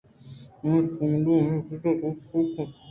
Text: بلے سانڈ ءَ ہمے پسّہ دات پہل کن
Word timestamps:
بلے 0.61 0.77
سانڈ 0.95 1.25
ءَ 1.31 1.35
ہمے 1.45 1.57
پسّہ 1.67 1.91
دات 1.99 2.17
پہل 2.27 2.45
کن 2.53 2.65